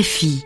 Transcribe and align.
RFI. 0.00 0.42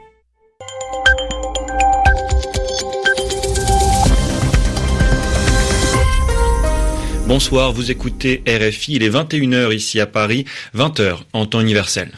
Bonsoir, 7.28 7.72
vous 7.72 7.92
écoutez 7.92 8.42
RFI, 8.48 8.94
il 8.94 9.02
est 9.04 9.10
21h 9.10 9.72
ici 9.72 10.00
à 10.00 10.06
Paris, 10.06 10.44
20h 10.74 11.18
en 11.32 11.46
temps 11.46 11.60
universel. 11.60 12.10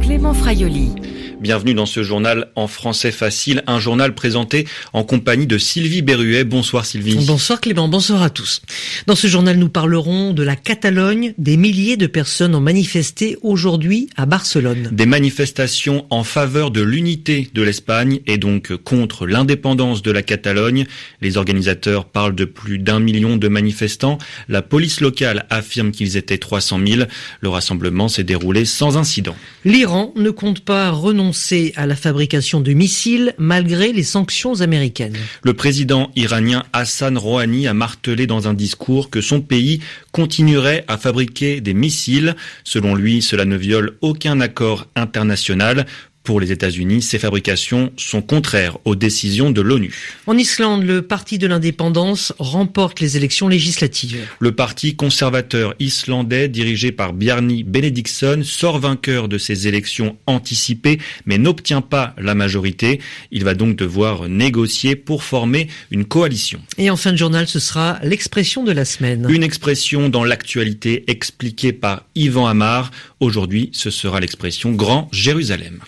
Clément 0.00 0.34
Fraioli. 0.34 0.92
Bienvenue 1.40 1.72
dans 1.72 1.86
ce 1.86 2.02
journal 2.02 2.48
en 2.54 2.66
français 2.66 3.10
facile, 3.10 3.62
un 3.66 3.80
journal 3.80 4.14
présenté 4.14 4.66
en 4.92 5.04
compagnie 5.04 5.46
de 5.46 5.56
Sylvie 5.56 6.02
Berruet. 6.02 6.44
Bonsoir 6.44 6.84
Sylvie. 6.84 7.16
Bonsoir 7.26 7.62
Clément, 7.62 7.88
bonsoir 7.88 8.22
à 8.22 8.28
tous. 8.28 8.60
Dans 9.06 9.14
ce 9.14 9.26
journal, 9.26 9.56
nous 9.56 9.70
parlerons 9.70 10.34
de 10.34 10.42
la 10.42 10.54
Catalogne. 10.54 11.32
Des 11.38 11.56
milliers 11.56 11.96
de 11.96 12.06
personnes 12.06 12.54
ont 12.54 12.60
manifesté 12.60 13.38
aujourd'hui 13.40 14.10
à 14.18 14.26
Barcelone. 14.26 14.90
Des 14.92 15.06
manifestations 15.06 16.04
en 16.10 16.24
faveur 16.24 16.70
de 16.70 16.82
l'unité 16.82 17.48
de 17.54 17.62
l'Espagne 17.62 18.20
et 18.26 18.36
donc 18.36 18.76
contre 18.76 19.26
l'indépendance 19.26 20.02
de 20.02 20.10
la 20.10 20.20
Catalogne. 20.20 20.84
Les 21.22 21.38
organisateurs 21.38 22.04
parlent 22.04 22.34
de 22.34 22.44
plus 22.44 22.78
d'un 22.78 23.00
million 23.00 23.38
de 23.38 23.48
manifestants. 23.48 24.18
La 24.50 24.60
police 24.60 25.00
locale 25.00 25.46
affirme 25.48 25.90
qu'ils 25.90 26.18
étaient 26.18 26.36
300 26.36 26.80
000. 26.86 27.02
Le 27.40 27.48
rassemblement 27.48 28.08
s'est 28.08 28.24
déroulé 28.24 28.66
sans 28.66 28.98
incident. 28.98 29.34
L'Iran 29.64 30.12
ne 30.16 30.28
compte 30.28 30.60
pas 30.60 30.90
renoncer 30.90 31.29
à 31.76 31.86
la 31.86 31.96
fabrication 31.96 32.60
de 32.60 32.72
missiles 32.72 33.34
malgré 33.38 33.92
les 33.92 34.02
sanctions 34.02 34.60
américaines. 34.60 35.16
Le 35.42 35.54
président 35.54 36.10
iranien 36.16 36.64
Hassan 36.72 37.16
Rouhani 37.18 37.66
a 37.66 37.74
martelé 37.74 38.26
dans 38.26 38.48
un 38.48 38.54
discours 38.54 39.10
que 39.10 39.20
son 39.20 39.40
pays 39.40 39.80
continuerait 40.12 40.84
à 40.88 40.98
fabriquer 40.98 41.60
des 41.60 41.74
missiles. 41.74 42.36
Selon 42.64 42.94
lui, 42.94 43.22
cela 43.22 43.44
ne 43.44 43.56
viole 43.56 43.96
aucun 44.00 44.40
accord 44.40 44.86
international. 44.96 45.86
Pour 46.30 46.38
les 46.38 46.52
États-Unis, 46.52 47.02
ces 47.02 47.18
fabrications 47.18 47.90
sont 47.96 48.22
contraires 48.22 48.78
aux 48.84 48.94
décisions 48.94 49.50
de 49.50 49.60
l'ONU. 49.60 49.92
En 50.28 50.38
Islande, 50.38 50.84
le 50.84 51.02
Parti 51.02 51.38
de 51.38 51.48
l'indépendance 51.48 52.32
remporte 52.38 53.00
les 53.00 53.16
élections 53.16 53.48
législatives. 53.48 54.28
Le 54.38 54.52
parti 54.52 54.94
conservateur 54.94 55.74
islandais, 55.80 56.46
dirigé 56.46 56.92
par 56.92 57.14
Bjarni 57.14 57.64
Benediktsson, 57.64 58.42
sort 58.44 58.78
vainqueur 58.78 59.26
de 59.26 59.38
ces 59.38 59.66
élections 59.66 60.16
anticipées, 60.28 61.00
mais 61.26 61.36
n'obtient 61.36 61.80
pas 61.80 62.14
la 62.16 62.36
majorité. 62.36 63.00
Il 63.32 63.42
va 63.42 63.54
donc 63.54 63.74
devoir 63.74 64.28
négocier 64.28 64.94
pour 64.94 65.24
former 65.24 65.66
une 65.90 66.04
coalition. 66.04 66.60
Et 66.78 66.90
en 66.90 66.96
fin 66.96 67.10
de 67.10 67.18
journal, 67.18 67.48
ce 67.48 67.58
sera 67.58 67.98
l'expression 68.04 68.62
de 68.62 68.70
la 68.70 68.84
semaine. 68.84 69.26
Une 69.28 69.42
expression 69.42 70.08
dans 70.08 70.22
l'actualité 70.22 71.02
expliquée 71.08 71.72
par 71.72 72.04
Yvan 72.14 72.46
Amar. 72.46 72.92
Aujourd'hui, 73.18 73.70
ce 73.72 73.90
sera 73.90 74.20
l'expression 74.20 74.70
Grand 74.70 75.08
Jérusalem. 75.10 75.80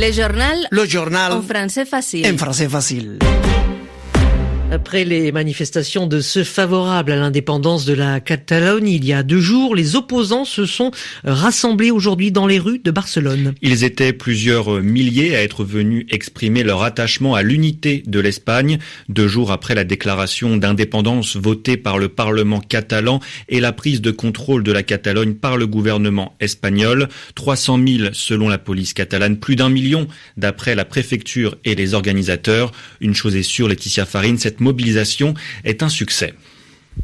Le 0.00 0.12
journal. 0.12 0.66
Le 0.70 0.86
journal. 0.86 1.32
En 1.32 1.42
français 1.42 1.84
facile. 1.84 2.26
En 2.26 2.38
français 2.38 2.70
facile. 2.70 3.18
Après 4.72 5.04
les 5.04 5.32
manifestations 5.32 6.06
de 6.06 6.20
ceux 6.20 6.44
favorables 6.44 7.10
à 7.10 7.16
l'indépendance 7.16 7.84
de 7.86 7.92
la 7.92 8.20
Catalogne 8.20 8.88
il 8.88 9.04
y 9.04 9.12
a 9.12 9.24
deux 9.24 9.40
jours, 9.40 9.74
les 9.74 9.96
opposants 9.96 10.44
se 10.44 10.64
sont 10.64 10.92
rassemblés 11.24 11.90
aujourd'hui 11.90 12.30
dans 12.30 12.46
les 12.46 12.60
rues 12.60 12.78
de 12.78 12.92
Barcelone. 12.92 13.54
Ils 13.62 13.82
étaient 13.82 14.12
plusieurs 14.12 14.80
milliers 14.80 15.34
à 15.34 15.42
être 15.42 15.64
venus 15.64 16.06
exprimer 16.08 16.62
leur 16.62 16.84
attachement 16.84 17.34
à 17.34 17.42
l'unité 17.42 18.04
de 18.06 18.20
l'Espagne, 18.20 18.78
deux 19.08 19.26
jours 19.26 19.50
après 19.50 19.74
la 19.74 19.82
déclaration 19.82 20.56
d'indépendance 20.56 21.36
votée 21.36 21.76
par 21.76 21.98
le 21.98 22.08
Parlement 22.08 22.60
catalan 22.60 23.18
et 23.48 23.58
la 23.58 23.72
prise 23.72 24.00
de 24.00 24.12
contrôle 24.12 24.62
de 24.62 24.70
la 24.70 24.84
Catalogne 24.84 25.34
par 25.34 25.56
le 25.56 25.66
gouvernement 25.66 26.36
espagnol. 26.38 27.08
300 27.34 27.80
000 27.86 28.08
selon 28.12 28.48
la 28.48 28.58
police 28.58 28.94
catalane, 28.94 29.36
plus 29.36 29.56
d'un 29.56 29.68
million 29.68 30.06
d'après 30.36 30.76
la 30.76 30.84
préfecture 30.84 31.56
et 31.64 31.74
les 31.74 31.94
organisateurs. 31.94 32.70
Une 33.00 33.14
chose 33.14 33.34
est 33.34 33.42
sûre, 33.42 33.66
Laetitia 33.66 34.06
Farine, 34.06 34.38
cette 34.38 34.59
mobilisation 34.60 35.34
est 35.64 35.82
un 35.82 35.88
succès. 35.88 36.34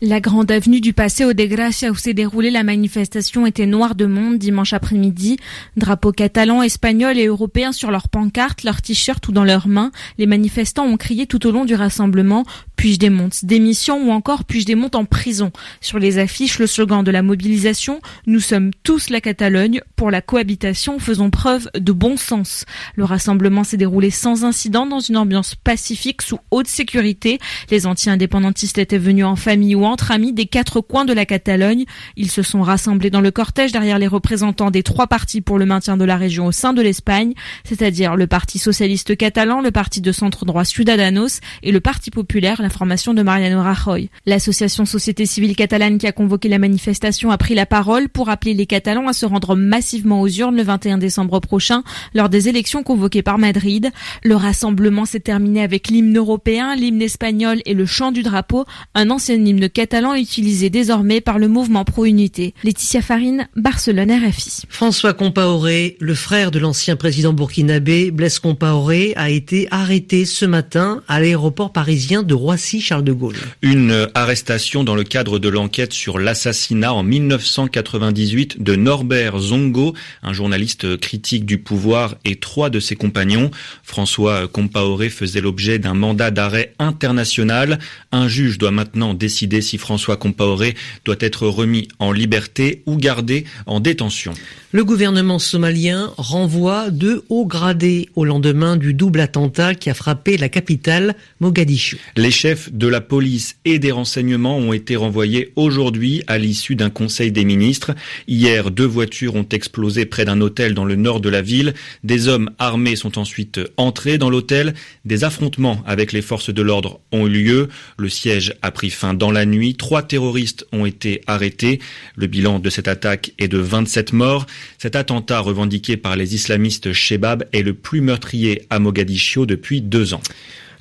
La 0.03 0.21
grande 0.21 0.51
avenue 0.51 0.83
du 0.83 0.93
Paseo 0.93 1.33
de 1.33 1.45
Gracia 1.45 1.91
où 1.91 1.95
s'est 1.95 2.13
déroulée 2.13 2.51
la 2.51 2.65
manifestation 2.65 3.47
était 3.47 3.65
noire 3.65 3.95
de 3.95 4.05
monde 4.05 4.37
dimanche 4.37 4.75
après-midi. 4.75 5.39
Drapeaux 5.79 6.13
catalans, 6.13 6.63
espagnols 6.63 7.19
et 7.19 7.27
européens 7.27 7.73
sur 7.73 7.91
leurs 7.91 8.11
pancartes, 8.11 8.63
leurs 8.63 8.83
t-shirts 8.83 9.27
ou 9.29 9.33
dans 9.33 9.45
leurs 9.45 9.69
mains. 9.69 9.93
Les 10.19 10.27
manifestants 10.27 10.85
ont 10.85 10.99
crié 10.99 11.27
tout 11.27 11.47
au 11.47 11.51
long 11.51 11.65
du 11.65 11.75
rassemblement 11.75 12.45
puis-je 12.77 12.99
démonte 12.99 13.45
démission 13.45 14.07
ou 14.07 14.11
encore 14.11 14.45
puis-je 14.45 14.67
démonte 14.67 14.95
en 14.95 15.05
prison? 15.05 15.51
Sur 15.81 15.99
les 15.99 16.19
affiches, 16.19 16.59
le 16.59 16.67
slogan 16.67 17.03
de 17.03 17.11
la 17.11 17.23
mobilisation 17.23 18.01
Nous 18.27 18.41
sommes 18.41 18.71
tous 18.83 19.11
la 19.11 19.21
Catalogne 19.21 19.81
pour 19.97 20.11
la 20.11 20.21
cohabitation, 20.21 20.99
faisons 20.99 21.31
preuve 21.31 21.69
de 21.75 21.93
bon 21.93 22.17
sens. 22.17 22.65
Le 22.95 23.05
rassemblement 23.05 23.65
s'est 23.65 23.77
déroulé 23.77 24.11
sans 24.11 24.45
incident 24.45 24.87
dans 24.87 25.01
une 25.01 25.17
ambiance 25.17 25.55
pacifique 25.55 26.23
sous 26.23 26.39
haute 26.51 26.69
sécurité. 26.69 27.39
Les 27.71 27.87
anti-indépendantistes 27.87 28.79
étaient 28.79 28.99
venus 28.99 29.25
en 29.25 29.37
famille 29.37 29.75
ou 29.75 29.85
entre 29.85 30.11
amis 30.11 30.33
des 30.33 30.47
quatre 30.47 30.81
coins 30.81 31.05
de 31.05 31.13
la 31.13 31.27
Catalogne. 31.27 31.85
Ils 32.17 32.31
se 32.31 32.43
sont 32.43 32.63
rassemblés 32.63 33.11
dans 33.11 33.21
le 33.21 33.31
cortège 33.31 33.73
derrière 33.73 33.99
les 33.99 34.07
représentants 34.07 34.71
des 34.71 34.83
trois 34.83 35.07
partis 35.07 35.41
pour 35.41 35.59
le 35.59 35.67
maintien 35.67 35.97
de 35.97 36.05
la 36.05 36.17
région 36.17 36.47
au 36.47 36.53
sein 36.53 36.73
de 36.73 36.83
l'Espagne, 36.83 37.35
c'est-à-dire 37.65 38.17
le 38.17 38.27
Parti 38.27 38.59
socialiste 38.59 39.17
catalan, 39.17 39.61
le 39.61 39.71
Parti 39.71 40.01
de 40.01 40.13
centre-droit 40.13 40.65
Ciudadanos 40.65 41.41
et 41.63 41.73
le 41.73 41.81
Parti 41.81 42.11
populaire, 42.11 42.61
la 42.67 42.71
formation 42.71 43.15
de 43.15 43.23
Mariano 43.23 43.63
Rajoy. 43.63 44.11
L'association 44.27 44.87
Société 44.87 45.25
civile 45.25 45.55
catalane 45.55 45.99
qui 45.99 46.09
a 46.09 46.13
convoqué 46.13 46.49
la 46.49 46.59
manifestation 46.59 47.31
a 47.31 47.39
pris 47.39 47.55
la 47.55 47.65
parole 47.65 48.09
pour 48.09 48.29
appeler 48.29 48.55
les 48.55 48.67
Catalans 48.67 49.07
à 49.07 49.13
se 49.13 49.25
rendre 49.25 49.55
massivement 49.55 50.21
aux 50.21 50.27
urnes 50.27 50.57
le 50.57 50.65
21 50.65 50.99
décembre 50.99 51.39
prochain 51.39 51.85
lors 52.13 52.29
des 52.29 52.49
élections 52.49 52.83
convoquées 52.83 53.23
par 53.23 53.39
Madrid. 53.39 53.91
Le 54.25 54.35
rassemblement 54.35 55.05
s'est 55.05 55.21
terminé 55.21 55.63
avec 55.63 55.87
l'hymne 55.87 56.19
européen, 56.19 56.75
l'hymne 56.75 57.03
espagnol 57.03 57.61
et 57.67 57.75
le 57.75 57.87
chant 57.87 58.11
du 58.11 58.25
drapeau, 58.25 58.65
un 58.97 59.11
ancien 59.11 59.37
hymne 59.37 59.69
catalan 59.69 60.15
utilisé 60.15 60.69
désormais 60.69 61.21
par 61.21 61.39
le 61.39 61.47
mouvement 61.47 61.85
pro-unité. 61.85 62.53
Laetitia 62.65 63.01
Farine, 63.01 63.47
Barcelone 63.55 64.11
RFI. 64.11 64.63
François 64.69 65.15
Compaoré, 65.15 65.97
le 66.01 66.17
frère 66.17 66.51
de 66.51 66.59
l'ancien 66.59 66.97
président 66.97 67.33
burkinabé 67.33 68.11
Blaise 68.11 68.41
Compaoré, 68.41 69.13
a 69.15 69.31
été 69.31 69.69
arrêté 69.71 70.25
ce 70.25 70.47
matin 70.47 71.03
à 71.07 71.21
l'aéroport 71.21 71.73
parisien 71.73 72.25
de 72.25 72.35
Roissy-Charles 72.57 73.05
de 73.05 73.13
Gaulle. 73.13 73.37
Une 73.61 74.09
arrestation 74.15 74.83
dans 74.83 74.95
le 74.95 75.05
cadre 75.05 75.39
de 75.39 75.51
l'enquête 75.51 75.93
sur 75.93 76.19
l'assassinat 76.19 76.95
en 76.95 77.03
1998 77.03 78.63
de 78.63 78.77
Norbert 78.77 79.39
Zongo, 79.39 79.93
un 80.23 80.33
journaliste 80.33 80.97
critique 80.97 81.45
du 81.45 81.59
pouvoir 81.59 82.15
et 82.25 82.37
trois 82.37 82.71
de 82.71 82.81
ses 82.81 82.97
compagnons. 82.97 83.51
François 83.83 84.49
Compaoré 84.49 85.11
faisait 85.11 85.43
l'objet 85.43 85.79
d'un 85.79 85.93
mandat 85.93 86.31
d'arrêt 86.31 86.73
international. 86.79 87.79
Un 88.11 88.27
juge 88.27 88.57
doit 88.57 88.71
maintenant 88.71 89.13
décider 89.13 89.61
si 89.61 89.77
François 89.77 90.17
Compaoré 90.17 90.75
doit 91.05 91.17
être 91.21 91.47
remis 91.47 91.89
en 91.99 92.11
liberté 92.11 92.83
ou 92.87 92.97
gardé 92.97 93.45
en 93.67 93.81
détention. 93.81 94.33
Le 94.73 94.85
gouvernement 94.85 95.39
somalien 95.39 96.11
renvoie 96.17 96.91
deux 96.91 97.23
hauts 97.29 97.47
gradés 97.47 98.09
au 98.15 98.25
lendemain 98.25 98.77
du 98.77 98.95
double 98.95 99.21
attentat 99.21 99.75
qui 99.75 99.91
a 99.91 99.95
frappé 99.95 100.37
la 100.37 100.49
capitale, 100.49 101.15
Mogadiscio. 101.41 101.99
Les 102.17 102.31
chefs 102.47 102.73
de 102.73 102.87
la 102.87 103.01
police 103.01 103.57
et 103.65 103.81
des 103.81 103.91
renseignements 103.91 104.57
ont 104.57 104.73
été 104.73 104.95
renvoyés 104.95 105.53
aujourd'hui 105.57 106.23
à 106.29 106.39
l'issue 106.39 106.77
d'un 106.77 106.91
conseil 106.91 107.33
des 107.33 107.45
ministres. 107.45 107.93
Hier, 108.29 108.71
deux 108.71 108.87
voitures 108.87 109.35
ont 109.35 109.49
explosé 109.51 110.07
près 110.07 110.25
d'un 110.25 110.41
hôtel 110.41 110.73
dans 110.73 110.85
le 110.85 110.95
nord 110.95 111.21
de 111.21 111.29
la 111.29 111.43
ville. 111.43 111.75
Des 112.05 112.29
hommes 112.29 112.51
armés 112.61 112.95
sont 112.95 113.19
ensuite 113.19 113.59
entrés 113.77 114.17
dans 114.17 114.31
l'hôtel. 114.31 114.75
Des 115.05 115.25
affrontements 115.25 115.83
avec 115.87 116.13
les 116.13 116.23
forces 116.23 116.55
de 116.55 116.63
l'ordre 116.63 117.01
ont 117.11 117.27
eu 117.27 117.31
lieu. 117.31 117.69
Le 117.99 118.09
siège 118.09 118.55
a 118.63 118.71
pris 118.71 118.91
fin 118.91 119.13
dans 119.13 119.33
la 119.33 119.45
nuit. 119.45 119.75
Trois 119.75 120.05
terroristes 120.05 120.69
ont 120.71 120.87
été 120.87 121.23
arrêtés. 121.27 121.81
Le 122.15 122.29
bilan 122.29 122.61
de 122.61 122.71
cette 122.71 122.87
attaque 122.87 123.33
est 123.41 123.49
de 123.49 123.59
27 123.59 124.13
morts. 124.13 124.47
Cet 124.79 124.95
attentat 124.95 125.41
revendiqué 125.41 125.97
par 125.97 126.15
les 126.15 126.37
islamistes 126.37 126.93
Shebab 126.93 127.43
est 127.53 127.63
le 127.63 127.75
plus 127.75 128.03
meurtrier 128.03 128.63
à 128.71 128.79
Mogadiscio 128.79 129.47
depuis 129.47 129.81
deux 129.81 130.15
ans. 130.15 130.23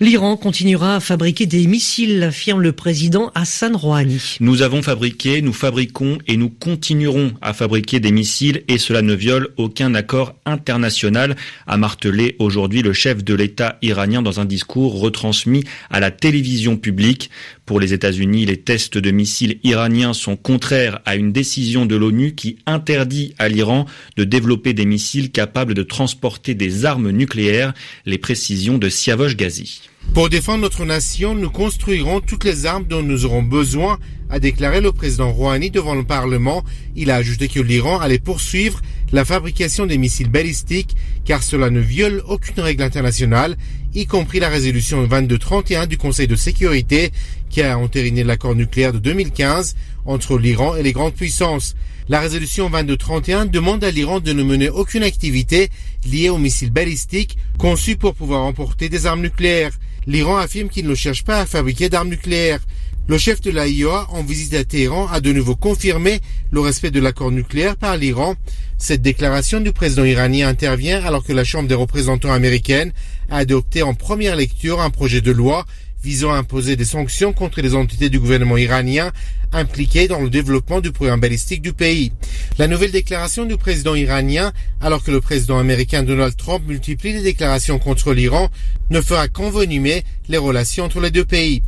L'Iran 0.01 0.35
continuera 0.35 0.97
à 0.97 0.99
fabriquer 0.99 1.45
des 1.45 1.67
missiles, 1.67 2.21
affirme 2.21 2.61
le 2.61 2.73
président 2.73 3.31
Hassan 3.33 3.77
Rouhani. 3.77 4.35
Nous 4.41 4.61
avons 4.61 4.81
fabriqué, 4.81 5.41
nous 5.41 5.53
fabriquons 5.53 6.17
et 6.27 6.35
nous 6.35 6.49
continuerons 6.49 7.31
à 7.41 7.53
fabriquer 7.53 8.01
des 8.01 8.11
missiles 8.11 8.63
et 8.67 8.77
cela 8.77 9.01
ne 9.01 9.13
viole 9.13 9.47
aucun 9.55 9.95
accord 9.95 10.35
international, 10.45 11.37
a 11.65 11.77
martelé 11.77 12.35
aujourd'hui 12.39 12.81
le 12.81 12.91
chef 12.91 13.23
de 13.23 13.33
l'État 13.33 13.77
iranien 13.81 14.21
dans 14.21 14.41
un 14.41 14.45
discours 14.45 14.99
retransmis 14.99 15.63
à 15.89 16.01
la 16.01 16.11
télévision 16.11 16.75
publique. 16.75 17.29
Pour 17.65 17.79
les 17.79 17.93
États-Unis, 17.93 18.45
les 18.45 18.57
tests 18.57 18.97
de 18.97 19.11
missiles 19.11 19.59
iraniens 19.63 20.13
sont 20.13 20.35
contraires 20.35 20.99
à 21.05 21.15
une 21.15 21.31
décision 21.31 21.85
de 21.85 21.95
l'ONU 21.95 22.35
qui 22.35 22.57
interdit 22.65 23.33
à 23.39 23.47
l'Iran 23.47 23.85
de 24.17 24.25
développer 24.25 24.73
des 24.73 24.85
missiles 24.85 25.31
capables 25.31 25.73
de 25.73 25.83
transporter 25.83 26.53
des 26.53 26.83
armes 26.83 27.11
nucléaires, 27.11 27.73
les 28.05 28.17
précisions 28.17 28.77
de 28.77 28.89
Siavosh 28.89 29.37
Ghazi. 29.37 29.81
Pour 30.13 30.29
défendre 30.29 30.61
notre 30.61 30.85
nation, 30.85 31.35
nous 31.35 31.49
construirons 31.49 32.21
toutes 32.21 32.45
les 32.45 32.65
armes 32.65 32.85
dont 32.85 33.03
nous 33.03 33.25
aurons 33.25 33.43
besoin, 33.43 33.99
a 34.29 34.39
déclaré 34.39 34.81
le 34.81 34.91
président 34.91 35.31
Rouhani 35.31 35.71
devant 35.71 35.93
le 35.93 36.03
Parlement. 36.03 36.63
Il 36.95 37.11
a 37.11 37.15
ajouté 37.15 37.47
que 37.47 37.59
l'Iran 37.59 37.99
allait 37.99 38.19
poursuivre 38.19 38.81
la 39.11 39.25
fabrication 39.25 39.85
des 39.85 39.97
missiles 39.97 40.29
balistiques 40.29 40.95
car 41.25 41.43
cela 41.43 41.69
ne 41.69 41.79
viole 41.79 42.23
aucune 42.27 42.61
règle 42.61 42.83
internationale, 42.83 43.57
y 43.93 44.05
compris 44.05 44.39
la 44.39 44.49
résolution 44.49 45.01
2231 45.01 45.87
du 45.87 45.97
Conseil 45.97 46.27
de 46.27 46.35
sécurité 46.35 47.11
qui 47.49 47.61
a 47.61 47.77
entériné 47.77 48.23
l'accord 48.23 48.55
nucléaire 48.55 48.93
de 48.93 48.99
2015 48.99 49.75
entre 50.05 50.37
l'Iran 50.37 50.75
et 50.75 50.83
les 50.83 50.91
grandes 50.91 51.13
puissances. 51.13 51.75
La 52.07 52.19
résolution 52.19 52.69
2231 52.69 53.45
demande 53.45 53.83
à 53.83 53.91
l'Iran 53.91 54.19
de 54.19 54.33
ne 54.33 54.43
mener 54.43 54.69
aucune 54.69 55.03
activité 55.03 55.69
liée 56.05 56.29
aux 56.29 56.37
missiles 56.37 56.71
balistiques 56.71 57.37
conçus 57.57 57.95
pour 57.95 58.13
pouvoir 58.13 58.43
emporter 58.43 58.89
des 58.89 59.07
armes 59.07 59.21
nucléaires. 59.21 59.71
L'Iran 60.07 60.37
affirme 60.37 60.69
qu'il 60.69 60.87
ne 60.87 60.95
cherche 60.95 61.23
pas 61.23 61.41
à 61.41 61.45
fabriquer 61.45 61.89
d'armes 61.89 62.09
nucléaires. 62.09 62.61
Le 63.07 63.19
chef 63.19 63.39
de 63.41 63.51
l'AIOA, 63.51 64.07
en 64.09 64.23
visite 64.23 64.55
à 64.55 64.63
Téhéran, 64.63 65.07
a 65.11 65.21
de 65.21 65.31
nouveau 65.31 65.55
confirmé 65.55 66.21
le 66.49 66.59
respect 66.59 66.89
de 66.89 66.99
l'accord 66.99 67.29
nucléaire 67.29 67.75
par 67.75 67.97
l'Iran. 67.97 68.33
Cette 68.79 69.03
déclaration 69.03 69.61
du 69.61 69.71
président 69.71 70.05
iranien 70.05 70.47
intervient 70.47 71.03
alors 71.05 71.23
que 71.23 71.31
la 71.31 71.43
Chambre 71.43 71.69
des 71.69 71.75
représentants 71.75 72.33
américaine 72.33 72.93
a 73.29 73.37
adopté 73.37 73.83
en 73.83 73.93
première 73.93 74.35
lecture 74.35 74.81
un 74.81 74.89
projet 74.89 75.21
de 75.21 75.31
loi 75.31 75.67
visant 76.03 76.31
à 76.31 76.37
imposer 76.37 76.75
des 76.75 76.85
sanctions 76.85 77.31
contre 77.31 77.61
les 77.61 77.75
entités 77.75 78.09
du 78.09 78.19
gouvernement 78.19 78.57
iranien 78.57 79.11
impliquées 79.53 80.07
dans 80.07 80.21
le 80.21 80.31
développement 80.31 80.81
du 80.81 80.91
programme 80.91 81.19
balistique 81.19 81.61
du 81.61 81.73
pays. 81.73 82.11
La 82.57 82.67
nouvelle 82.67 82.91
déclaration 82.91 83.45
du 83.45 83.55
président 83.55 83.93
iranien, 83.93 84.51
alors 84.81 85.03
que 85.03 85.11
le 85.11 85.21
président 85.21 85.59
américain 85.59 86.01
Donald 86.01 86.35
Trump 86.35 86.63
multiplie 86.67 87.13
les 87.13 87.21
déclarations 87.21 87.77
contre 87.77 88.13
l'Iran, 88.13 88.49
ne 88.89 89.01
fera 89.01 89.27
qu'envenimer 89.27 90.03
les 90.27 90.37
relations 90.37 90.85
entre 90.85 91.01
les 91.01 91.11
deux 91.11 91.25
pays. 91.25 91.61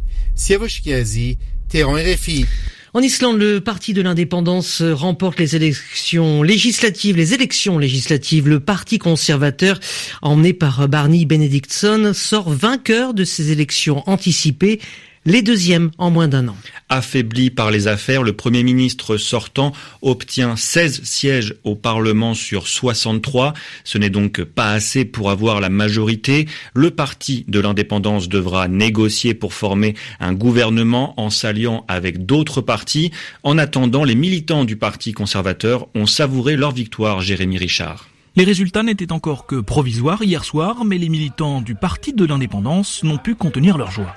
En 2.94 3.02
Islande, 3.02 3.38
le 3.38 3.60
parti 3.60 3.94
de 3.94 4.02
l'indépendance 4.02 4.82
remporte 4.82 5.40
les 5.40 5.56
élections 5.56 6.42
législatives, 6.42 7.18
les 7.18 7.34
élections 7.34 7.78
législatives. 7.78 8.48
Le 8.48 8.60
parti 8.60 8.98
conservateur, 8.98 9.80
emmené 10.22 10.54
par 10.54 10.88
Barney 10.88 11.26
Benedictson, 11.26 12.12
sort 12.14 12.50
vainqueur 12.50 13.14
de 13.14 13.24
ces 13.24 13.52
élections 13.52 14.08
anticipées 14.10 14.80
les 15.28 15.42
deuxièmes 15.42 15.92
en 15.98 16.10
moins 16.10 16.30
d'un 16.30 16.48
an. 16.48 16.56
Affaibli 16.88 17.50
par 17.50 17.70
les 17.70 17.90
affaires, 17.90 18.24
le 18.24 18.32
Premier 18.32 18.64
ministre 18.64 19.18
sortant 19.18 19.74
obtient 20.02 20.56
16 20.56 21.04
sièges 21.04 21.54
au 21.66 21.76
Parlement 21.76 22.34
sur 22.34 22.68
63. 22.70 23.54
Ce 23.84 23.98
n'est 23.98 24.10
donc 24.10 24.42
pas 24.42 24.72
assez 24.72 25.04
pour 25.04 25.30
avoir 25.30 25.60
la 25.60 25.68
majorité. 25.68 26.48
Le 26.74 26.92
parti 26.92 27.44
de 27.50 27.60
l'indépendance 27.60 28.30
devra 28.30 28.70
négocier 28.70 29.34
pour 29.34 29.54
former 29.54 29.96
un 30.22 30.32
gouvernement 30.32 31.14
en 31.20 31.30
s'alliant 31.30 31.84
avec 31.90 32.26
d'autres 32.26 32.62
partis. 32.62 33.12
En 33.44 33.58
attendant, 33.58 34.06
les 34.06 34.16
militants 34.16 34.64
du 34.64 34.78
Parti 34.78 35.12
conservateur 35.12 35.88
ont 35.94 36.06
savouré 36.06 36.56
leur 36.56 36.72
victoire, 36.72 37.20
Jérémy 37.20 37.58
Richard. 37.58 38.08
Les 38.38 38.46
résultats 38.46 38.84
n'étaient 38.84 39.12
encore 39.12 39.46
que 39.46 39.58
provisoires 39.58 40.24
hier 40.24 40.46
soir, 40.46 40.86
mais 40.86 40.98
les 40.98 41.10
militants 41.10 41.60
du 41.60 41.76
Parti 41.76 42.14
de 42.14 42.24
l'indépendance 42.24 43.04
n'ont 43.04 43.18
pu 43.18 43.36
contenir 43.36 43.78
leur 43.78 43.92
joie. 43.92 44.16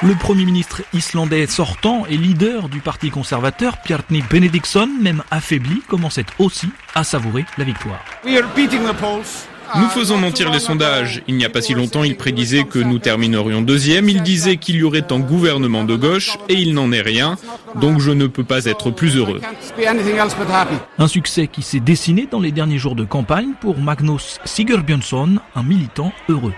Le 0.00 0.14
Premier 0.14 0.44
ministre 0.44 0.82
islandais 0.92 1.48
sortant 1.48 2.06
et 2.06 2.16
leader 2.16 2.68
du 2.68 2.78
Parti 2.78 3.10
conservateur, 3.10 3.78
Bjarni 3.84 4.22
Benediktsson, 4.30 4.88
même 5.02 5.24
affaibli, 5.32 5.82
commençait 5.88 6.24
aussi 6.38 6.68
à 6.94 7.02
savourer 7.02 7.44
la 7.58 7.64
victoire. 7.64 7.98
Nous 9.76 9.88
faisons 9.88 10.16
mentir 10.16 10.50
les 10.50 10.60
sondages. 10.60 11.22
Il 11.28 11.36
n'y 11.36 11.44
a 11.44 11.50
pas 11.50 11.60
si 11.60 11.74
longtemps, 11.74 12.04
il 12.04 12.16
prédisait 12.16 12.64
que 12.64 12.78
nous 12.78 12.98
terminerions 12.98 13.60
deuxième. 13.60 14.08
Il 14.08 14.22
disait 14.22 14.56
qu'il 14.56 14.76
y 14.76 14.82
aurait 14.82 15.12
un 15.12 15.18
gouvernement 15.18 15.84
de 15.84 15.94
gauche 15.94 16.38
et 16.48 16.54
il 16.54 16.74
n'en 16.74 16.90
est 16.92 17.02
rien. 17.02 17.36
Donc 17.74 18.00
je 18.00 18.10
ne 18.10 18.26
peux 18.26 18.44
pas 18.44 18.64
être 18.64 18.90
plus 18.90 19.16
heureux. 19.16 19.40
Un 20.98 21.08
succès 21.08 21.46
qui 21.46 21.62
s'est 21.62 21.80
dessiné 21.80 22.28
dans 22.30 22.40
les 22.40 22.52
derniers 22.52 22.78
jours 22.78 22.94
de 22.94 23.04
campagne 23.04 23.50
pour 23.60 23.78
Magnus 23.78 24.38
Sigurbjörnsson, 24.44 25.36
un 25.54 25.62
militant 25.62 26.12
heureux. 26.28 26.54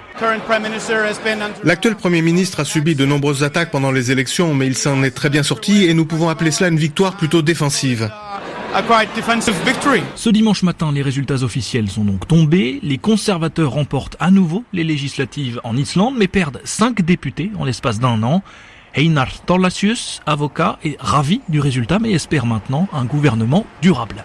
L'actuel 1.64 1.96
Premier 1.96 2.22
ministre 2.22 2.60
a 2.60 2.64
subi 2.64 2.94
de 2.94 3.06
nombreuses 3.06 3.42
attaques 3.42 3.70
pendant 3.70 3.90
les 3.90 4.12
élections, 4.12 4.54
mais 4.54 4.66
il 4.66 4.76
s'en 4.76 5.02
est 5.02 5.10
très 5.10 5.30
bien 5.30 5.42
sorti 5.42 5.84
et 5.84 5.94
nous 5.94 6.04
pouvons 6.04 6.28
appeler 6.28 6.50
cela 6.50 6.68
une 6.68 6.78
victoire 6.78 7.16
plutôt 7.16 7.42
défensive. 7.42 8.10
Ce 10.14 10.30
dimanche 10.30 10.62
matin, 10.62 10.92
les 10.92 11.02
résultats 11.02 11.42
officiels 11.42 11.90
sont 11.90 12.04
donc 12.04 12.28
tombés. 12.28 12.78
Les 12.82 12.98
conservateurs 12.98 13.72
remportent 13.72 14.16
à 14.20 14.30
nouveau 14.30 14.64
les 14.72 14.84
législatives 14.84 15.60
en 15.64 15.76
Islande, 15.76 16.14
mais 16.16 16.28
perdent 16.28 16.60
5 16.64 17.02
députés 17.02 17.50
en 17.58 17.64
l'espace 17.64 17.98
d'un 17.98 18.22
an. 18.22 18.42
Einar 18.94 19.28
Thorlasius, 19.46 20.20
avocat, 20.26 20.78
est 20.84 20.96
ravi 20.98 21.40
du 21.48 21.60
résultat, 21.60 21.98
mais 21.98 22.10
espère 22.10 22.46
maintenant 22.46 22.88
un 22.92 23.04
gouvernement 23.04 23.64
durable. 23.80 24.24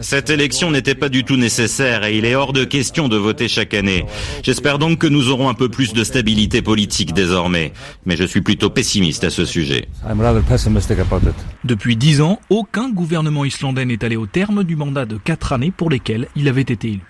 Cette 0.00 0.30
élection 0.30 0.70
n'était 0.70 0.94
pas 0.94 1.08
du 1.08 1.24
tout 1.24 1.36
nécessaire 1.36 2.04
et 2.04 2.18
il 2.18 2.24
est 2.24 2.34
hors 2.34 2.52
de 2.52 2.64
question 2.64 3.08
de 3.08 3.16
voter 3.16 3.48
chaque 3.48 3.72
année. 3.72 4.04
J'espère 4.42 4.78
donc 4.78 4.98
que 4.98 5.06
nous 5.06 5.30
aurons 5.30 5.48
un 5.48 5.54
peu 5.54 5.68
plus 5.68 5.92
de 5.92 6.04
stabilité 6.04 6.60
politique 6.60 7.14
désormais. 7.14 7.72
Mais 8.04 8.16
je 8.16 8.24
suis 8.24 8.40
plutôt 8.42 8.68
pessimiste 8.68 9.24
à 9.24 9.30
ce 9.30 9.44
sujet. 9.44 9.88
Depuis 11.64 11.96
dix 11.96 12.20
ans, 12.20 12.40
aucun 12.50 12.90
gouvernement 12.90 13.44
islandais 13.44 13.84
n'est 13.84 14.04
allé 14.04 14.16
au 14.16 14.26
terme 14.26 14.64
du 14.64 14.76
mandat 14.76 15.06
de 15.06 15.16
quatre 15.16 15.52
années 15.52 15.70
pour 15.70 15.88
lesquelles 15.88 16.28
il 16.36 16.48
avait 16.48 16.62
été 16.62 16.88
élu. 16.88 17.02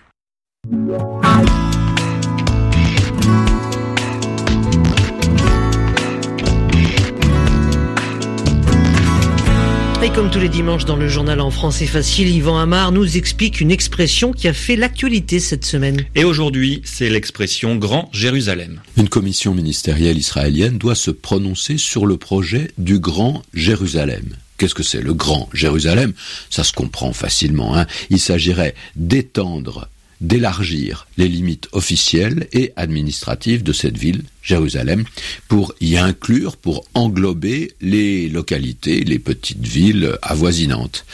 Et 10.03 10.09
comme 10.09 10.31
tous 10.31 10.39
les 10.39 10.49
dimanches 10.49 10.87
dans 10.87 10.97
le 10.97 11.09
journal 11.09 11.43
en 11.43 11.51
français 11.51 11.85
facile, 11.85 12.29
Yvan 12.29 12.57
Amar 12.57 12.91
nous 12.91 13.19
explique 13.19 13.61
une 13.61 13.71
expression 13.71 14.33
qui 14.33 14.49
a 14.49 14.55
fait 14.55 14.75
l'actualité 14.75 15.41
cette 15.41 15.67
semaine. 15.67 16.07
Et 16.15 16.25
aujourd'hui, 16.25 16.81
c'est 16.85 17.11
l'expression 17.11 17.77
Grand 17.77 18.09
Jérusalem. 18.11 18.81
Une 18.97 19.11
commission 19.11 19.53
ministérielle 19.53 20.17
israélienne 20.17 20.79
doit 20.79 20.95
se 20.95 21.11
prononcer 21.11 21.77
sur 21.77 22.07
le 22.07 22.17
projet 22.17 22.71
du 22.79 22.99
Grand 22.99 23.43
Jérusalem. 23.53 24.25
Qu'est-ce 24.57 24.75
que 24.75 24.83
c'est 24.83 25.03
le 25.03 25.13
Grand 25.13 25.51
Jérusalem? 25.53 26.15
Ça 26.49 26.65
se 26.65 26.73
comprend 26.73 27.13
facilement. 27.13 27.77
Hein 27.77 27.87
Il 28.09 28.21
s'agirait 28.21 28.75
d'étendre 28.97 29.91
d'élargir 30.21 31.07
les 31.17 31.29
limites 31.29 31.69
officielles 31.73 32.49
et 32.53 32.73
administratives 32.77 33.63
de 33.63 33.73
cette 33.73 33.97
ville, 33.97 34.23
Jérusalem, 34.43 35.05
pour 35.49 35.75
y 35.81 35.97
inclure, 35.97 36.57
pour 36.57 36.85
englober 36.95 37.73
les 37.81 38.29
localités, 38.29 39.01
les 39.05 39.19
petites 39.19 39.67
villes 39.67 40.17
avoisinantes. 40.23 41.05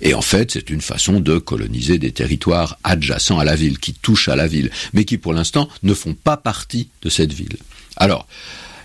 Et 0.00 0.14
en 0.14 0.22
fait, 0.22 0.52
c'est 0.52 0.70
une 0.70 0.80
façon 0.80 1.20
de 1.20 1.38
coloniser 1.38 1.98
des 1.98 2.12
territoires 2.12 2.78
adjacents 2.84 3.38
à 3.38 3.44
la 3.44 3.56
ville, 3.56 3.78
qui 3.78 3.92
touchent 3.92 4.28
à 4.28 4.36
la 4.36 4.46
ville, 4.46 4.70
mais 4.92 5.04
qui 5.04 5.18
pour 5.18 5.34
l'instant 5.34 5.68
ne 5.82 5.94
font 5.94 6.14
pas 6.14 6.36
partie 6.36 6.88
de 7.02 7.10
cette 7.10 7.32
ville. 7.32 7.56
Alors, 7.96 8.26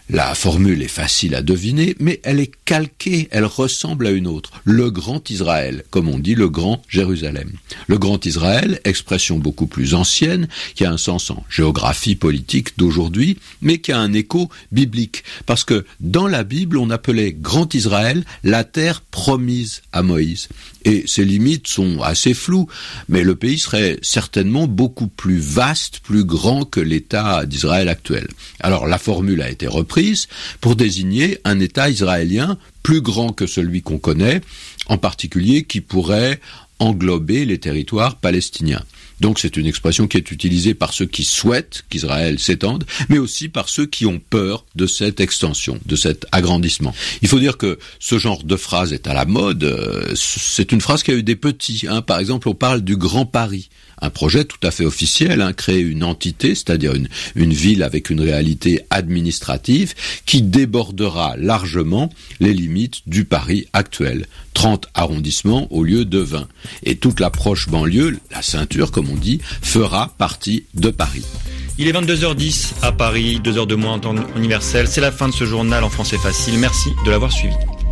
la 0.10 0.34
formule 0.34 0.82
est 0.82 0.88
facile 0.88 1.36
à 1.36 1.44
deviner, 1.44 1.96
mais 2.00 2.20
elle 2.24 2.40
est 2.40 2.52
calquée, 2.66 3.28
elle 3.32 3.46
ressemble 3.46 4.08
à 4.08 4.12
une 4.12 4.26
autre. 4.26 4.52
Le 4.64 4.90
Grand 4.90 5.30
Israël, 5.30 5.84
comme 5.92 6.10
on 6.10 6.18
dit 6.18 6.34
le 6.34 6.50
Grand 6.50 6.82
Jérusalem. 6.90 7.52
Le 7.88 8.00
Grand 8.00 8.26
Israël, 8.26 8.82
expression 8.86 9.38
beaucoup 9.38 9.68
plus 9.68 9.94
ancienne, 9.94 10.48
qui 10.74 10.84
a 10.84 10.92
un 10.92 10.98
sens 10.98 11.30
en 11.30 11.46
géographie 11.48 12.16
politique 12.16 12.78
d'aujourd'hui, 12.78 13.38
mais 13.62 13.78
qui 13.78 13.92
a 13.92 14.00
un 14.00 14.14
écho 14.14 14.50
biblique. 14.72 15.24
Parce 15.46 15.64
que 15.64 15.86
dans 16.00 16.28
la 16.28 16.44
Bible, 16.44 16.78
on 16.78 16.90
appelait 16.90 17.34
Grand 17.34 17.74
Israël 17.76 18.24
la 18.44 18.64
terre 18.64 19.02
promise 19.02 19.84
à 19.92 20.02
Moïse. 20.02 20.50
Et 20.86 21.04
ses 21.08 21.26
limites 21.26 21.68
sont 21.68 22.02
assez 22.02 22.34
floues, 22.34 22.68
mais 23.10 23.24
le 23.24 23.36
pays 23.36 23.60
serait 23.60 24.00
certainement 24.02 24.68
beaucoup 24.68 25.08
plus 25.08 25.40
vaste, 25.40 26.00
plus 26.00 26.24
grand 26.24 26.66
que 26.66 26.80
l'État 26.80 27.46
d'Israël 27.46 27.90
actuel. 27.90 28.28
Alors 28.60 28.88
la 28.88 28.98
formule 28.98 29.42
a 29.42 29.50
été 29.50 29.68
reprise 29.68 30.28
pour 30.62 30.76
désigner 30.76 31.40
un 31.44 31.60
État 31.60 31.90
israélien 31.90 32.58
plus 32.84 33.02
grand 33.02 33.34
que 33.34 33.46
celui 33.46 33.82
qu'on 33.82 34.00
connaît, 34.00 34.42
en 34.88 34.98
particulier 34.98 35.64
qui 35.64 35.82
pourrait 35.82 36.40
englober 36.80 37.46
les 37.46 37.60
territoires 37.60 38.16
palestiniens. 38.16 38.84
Donc 39.20 39.40
c'est 39.40 39.58
une 39.58 39.66
expression 39.66 40.08
qui 40.08 40.18
est 40.18 40.32
utilisée 40.32 40.74
par 40.74 40.94
ceux 40.94 41.06
qui 41.06 41.24
souhaitent 41.24 41.84
qu'Israël 41.90 42.40
s'étende, 42.40 42.86
mais 43.10 43.18
aussi 43.18 43.50
par 43.50 43.70
ceux 43.70 43.86
qui 43.86 44.06
ont 44.06 44.20
peur 44.20 44.66
de 44.76 44.88
cette 44.88 45.20
extension, 45.20 45.80
de 45.86 45.96
cet 45.96 46.26
agrandissement. 46.32 46.94
Il 47.22 47.28
faut 47.28 47.40
dire 47.40 47.58
que 47.58 47.80
ce 48.00 48.18
genre 48.18 48.44
de 48.44 48.56
phrase 48.56 48.94
est 48.94 49.08
à 49.08 49.14
la 49.14 49.26
mode. 49.26 50.14
C'est 50.16 50.72
une 50.72 50.82
phrase 50.82 51.04
qui 51.04 51.12
a 51.12 51.16
eu 51.16 51.24
des 51.24 51.36
petits. 51.36 51.86
Hein. 51.90 52.02
Par 52.02 52.20
exemple, 52.20 52.50
on 52.50 52.56
parle 52.56 52.82
du 52.82 52.98
Grand 52.98 53.26
Paris. 53.26 53.70
Un 54.02 54.10
projet 54.10 54.46
tout 54.46 54.60
à 54.64 54.72
fait 54.72 54.86
officiel, 54.86 55.42
hein, 55.42 55.54
créer 55.54 55.80
une 55.80 56.04
entité, 56.04 56.56
c'est-à-dire 56.56 56.94
une, 56.94 57.54
ville 57.54 57.84
avec 57.84 58.10
une 58.10 58.22
réalité 58.22 58.82
administrative 58.90 59.94
qui 60.26 60.42
débordera 60.42 61.36
largement 61.38 62.10
les 62.40 62.54
limites 62.54 63.02
du 63.08 63.26
Paris 63.26 63.68
actuel. 63.74 64.28
30 64.54 64.88
arrondissements 64.94 65.72
au 65.72 65.84
lieu 65.84 66.06
de 66.06 66.20
20. 66.20 66.48
Et 66.84 66.96
toute 66.98 67.20
l'approche 67.20 67.70
banlieue, 67.70 68.20
la 68.32 68.42
ceinture 68.42 68.92
comme 68.92 69.10
on 69.10 69.16
dit, 69.16 69.40
fera 69.62 70.14
partie 70.18 70.66
de 70.74 70.90
Paris. 70.90 71.24
Il 71.78 71.88
est 71.88 71.94
22h10 71.94 72.74
à 72.82 72.92
Paris, 72.92 73.40
2 73.42 73.58
heures 73.58 73.68
de 73.68 73.76
moins 73.76 73.94
en 73.94 74.00
temps 74.00 74.16
universel. 74.36 74.88
C'est 74.88 75.02
la 75.02 75.12
fin 75.12 75.30
de 75.30 75.34
ce 75.34 75.46
journal 75.46 75.84
en 75.84 75.90
français 75.90 76.18
facile. 76.18 76.58
Merci 76.60 76.90
de 77.06 77.12
l'avoir 77.12 77.32
suivi. 77.32 77.56